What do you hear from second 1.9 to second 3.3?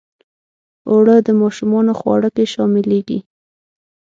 خواړه کې شاملیږي